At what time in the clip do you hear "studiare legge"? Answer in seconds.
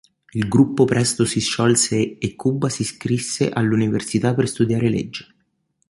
4.49-5.35